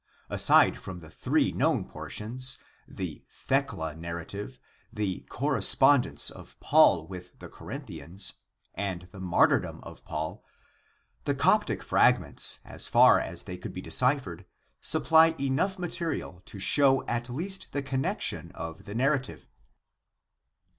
[0.31, 2.57] Aside from the three known portions:
[2.87, 4.57] the Thecla nar rative,
[4.91, 8.33] the correspondence of Paul with the Corinthians,
[8.73, 10.43] and the Martyrdom of Paul,
[11.25, 14.47] the Coptic fragments, as far as they could be deciphered,
[14.79, 19.47] supply enough material to show at least the connection of the narrative.